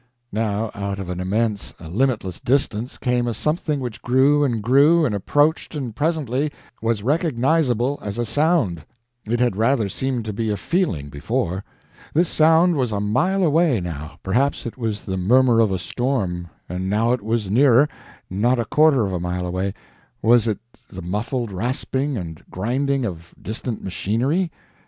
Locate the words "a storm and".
15.71-16.89